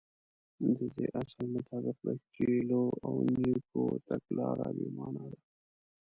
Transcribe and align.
د 0.75 0.77
دې 0.95 1.05
اصل 1.21 1.43
مطابق 1.55 1.97
د 2.05 2.07
ګيلو 2.35 2.83
او 3.05 3.13
نيوکو 3.35 3.83
تګلاره 4.07 4.67
بې 4.75 4.87
معنا 4.97 5.25
ده. 5.31 5.39